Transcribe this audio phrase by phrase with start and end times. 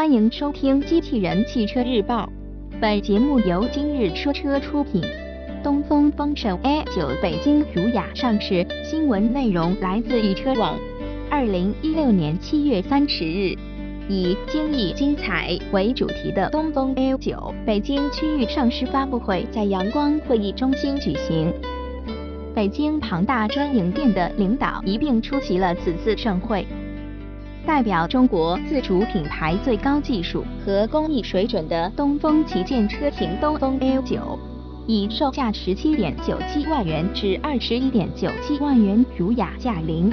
[0.00, 2.26] 欢迎收听《机器人汽车日报》，
[2.80, 5.02] 本节目由今日说车出品。
[5.62, 10.78] 东风风神 A 九北京儒雅上市，新闻内容来自易车网。
[11.28, 13.54] 二零一六年七月三十日，
[14.08, 21.52] 以“精益精彩”为主题的东风 A 九北京区域上市发布会在阳光会议中心举行。
[22.54, 26.66] 北京庞大专营店的领导一并出席了此次盛会。
[27.66, 34.38] 代表中国自主品牌最高技术和工艺水准的东风旗舰车型东风 L9，
[34.86, 40.12] 以售价十七点九七万元至二十一点九七万元儒雅驾临。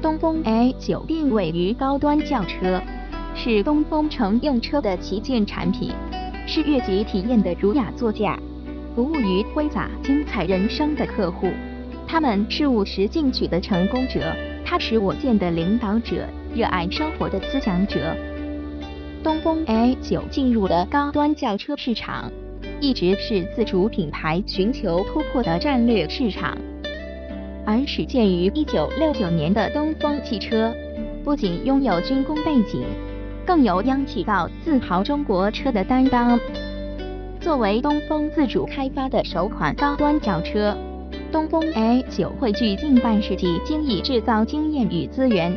[0.00, 2.80] 东风 A9 定位于高端轿车，
[3.34, 5.92] 是东风乘用车的旗舰产品，
[6.46, 8.38] 是越级体验的儒雅座驾，
[8.94, 11.50] 服务于挥洒精彩人生的客户。
[12.06, 14.34] 他们是务实进取的成功者。
[14.66, 18.16] 踏实我见的领导者，热爱生活的思想者。
[19.22, 22.28] 东风 A9 进入了高端轿车市场，
[22.80, 26.58] 一直是自主品牌寻求突破的战略市场。
[27.64, 30.74] 而始建于1969年的东风汽车，
[31.22, 32.84] 不仅拥有军工背景，
[33.46, 36.38] 更有央企造自豪中国车的担当。
[37.40, 40.76] 作为东风自主开发的首款高端轿车。
[41.32, 45.54] 东风 A9 汇聚近半世纪精益制造经验与资源，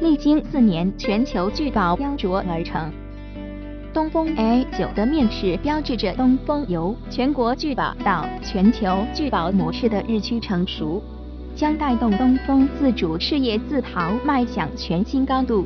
[0.00, 2.92] 历经四年全球巨宝雕琢而成。
[3.94, 11.02] 东风 A9 的面世标志着东风由全国巨宝到全球巨宝模式的日趋成熟，
[11.54, 15.64] 将带动东风自主事业自豪迈向全新高度，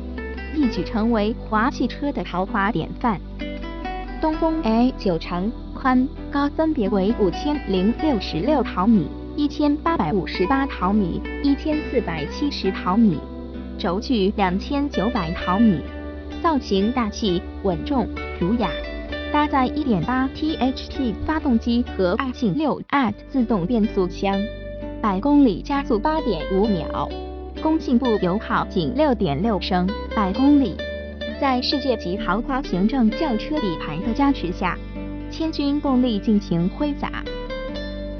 [0.55, 3.19] 一举成为华汽车的豪华典范。
[4.21, 9.07] 东风 A9 长、宽、高分别为五千零六十六毫米。
[9.37, 13.17] 一千八百五十八毫米，一千四百七十毫米，
[13.77, 15.79] 轴距两千九百毫米，
[16.43, 18.07] 造型大气稳重
[18.39, 18.69] 儒雅，
[19.31, 24.37] 搭载一点八 T H T 发动机和二进六 AT 自动变速箱，
[25.01, 27.09] 百公里加速八点五秒，
[27.63, 30.75] 工信部油耗仅六点六升百公里，
[31.39, 34.77] 在世界级豪华行政轿车底盘的加持下，
[35.31, 37.23] 千钧动力进行挥洒。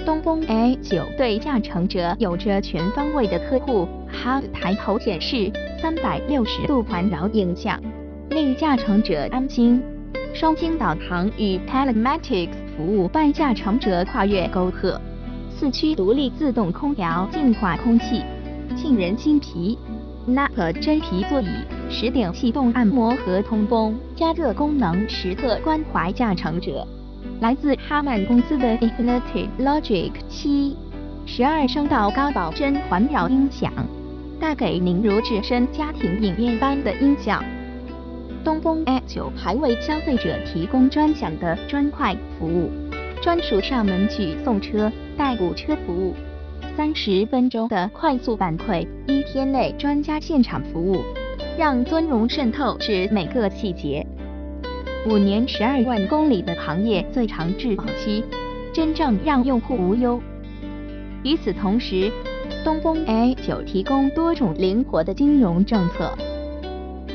[0.06, 5.52] 东风 A9 对驾乘者有着全方位的呵护，HUD 抬头显示
[5.82, 7.80] 三百六十度环绕影像，
[8.30, 9.82] 令驾乘者安心。
[10.34, 15.00] 双星导航与 Telematics 服务伴驾乘者跨越沟壑。
[15.50, 18.24] 四驱独立自动空调净化空气，
[18.76, 19.78] 沁人心脾。
[20.28, 21.48] Nappa 真皮座椅，
[21.90, 26.88] 十点气动按摩和通风加热功能，时刻关怀驾乘者。
[27.42, 30.78] 来自哈曼公司的 Infinity Logic 七
[31.26, 33.74] 十二声道高保真环绕音响，
[34.40, 37.44] 带给您如置身家庭影院般的音效。
[38.44, 42.70] 东风 A9 还为消费者提供专享的专快服务，
[43.24, 46.14] 专属上门去送车、代补车服务，
[46.78, 51.02] 三十分钟的快速反馈，一天内专家现场服务，
[51.58, 54.06] 让尊荣渗透至每个细节。
[55.08, 58.24] 五年十二万公里的行业最长质保期，
[58.72, 60.22] 真正让用户无忧。
[61.24, 62.12] 与此同时，
[62.64, 66.16] 东风 A9 提供多种灵活的金融政策，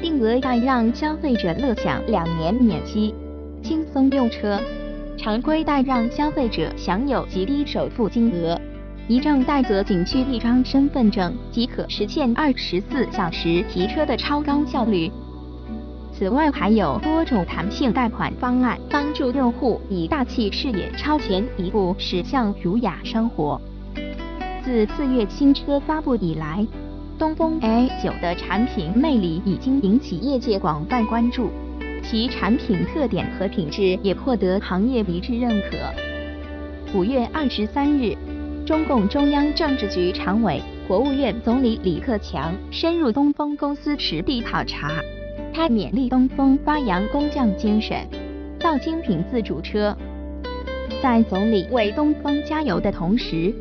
[0.03, 3.15] 定额贷让消费者乐享两年免息，
[3.63, 4.59] 轻松用车；
[5.17, 8.61] 常规贷让消费者享有极低首付金额，
[9.07, 15.09] 一证带则仅需一张身份证即可实现二十四小时提车的超高效率。
[16.19, 23.61] 此外，还有多种弹性贷款方案，帮助用户以大气视野超前一步驶向儒雅生活。
[24.65, 26.67] 自四月新车发布以来，
[27.19, 31.51] 东风 A9 的产品魅力已经引起业界广泛关注，
[32.03, 35.77] 其产品特点和品质也获得行业一致认可。
[36.99, 38.17] 五月二十三日，
[38.65, 44.91] 中共中央政治局常委、国务院总理李克强深入东风公司实地考察。
[45.57, 48.07] 他勉励东风发扬工匠精神，
[48.61, 49.97] 造精品自主车。
[51.03, 53.55] 在总理为东风加油的同时，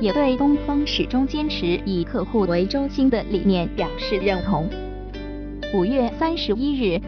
[0.00, 4.66] 也对东风始终坚持以客户为中心的理念表示认同。
[5.74, 6.98] 五月三十一日，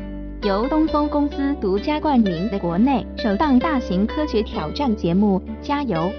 [0.42, 6.12] 由东风公司独家冠名的国内首档大型科学挑战节目《加油，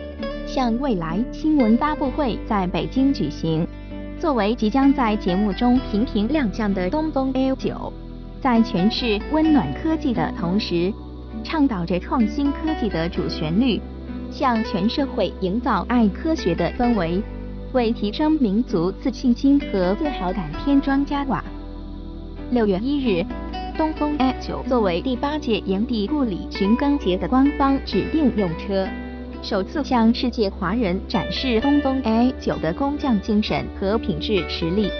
[0.48, 3.68] 向未来》新闻发布会在北京举行。
[4.19, 7.92] 作为即将在节目中频频亮相的东风 L9。
[8.45, 10.94] 在诠释温暖科技的同时，
[11.44, 13.81] 倡导着创新科技的主旋律，
[14.30, 17.19] 向全社会营造爱科学的氛围，
[17.74, 21.44] 为提升民族自信心和自豪感添砖加瓦。
[22.51, 23.25] 六月一日，
[23.75, 28.88] 东风 A9 作为第八届炎帝故里寻根节的官方指定用车，
[29.42, 34.92] 首次向世界华人展示东风 A9 的工匠精神和品质实力，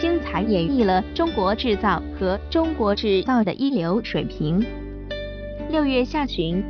[0.00, 4.64] 精彩演绎了中国制造和中国制造的一流水平。
[5.70, 6.62] 六月下旬，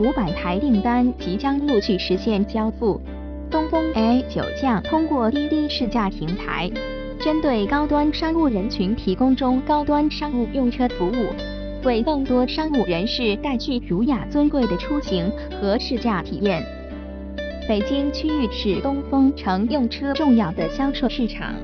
[0.00, 3.00] 五百台订单即将陆续实现交付。
[3.50, 6.70] 东风 A 九将通过滴滴试驾平台。
[7.20, 11.26] 针对高端商务人群提供中高端商务用车服务，
[11.84, 15.30] 为更多商务人士带去儒雅尊贵的出行
[15.60, 16.64] 和试驾体验。
[17.68, 21.54] 北京区域是东风乘用车重要的销售市场，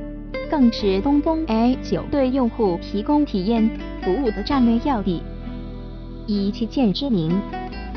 [0.55, 3.69] 更是东风 A9 对用户提供体验
[4.05, 5.21] 服务的战略要地。
[6.29, 7.37] 以旗舰之名。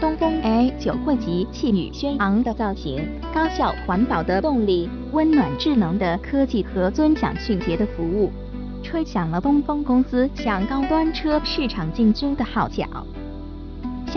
[0.02, 8.32] 东风 A9 汇集气宇轩昂的造型、高效环保的动力、温暖智能的科技和尊享迅捷的服务，
[8.82, 12.88] 吹响了东风公司向高端车市场进军的号角。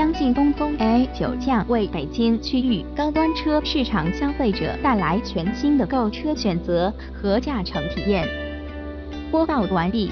[0.00, 8.26] 相信东风 A9 将为北京区域高端车市场消费者带来全新的购车选择和驾乘体验。
[9.31, 10.11] 播报完毕，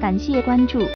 [0.00, 0.78] 感谢关注。